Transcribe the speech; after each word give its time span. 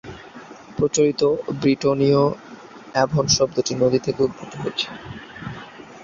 প্রচলিত 0.77 1.21
ব্রিটোনীয় 1.59 2.23
অ্যাভন 2.95 3.25
শব্দটি 3.37 3.73
"নদী" 3.75 3.99
থেকে 3.99 4.19
উদ্ভূত 4.23 4.51
হয়েছে। 4.55 4.87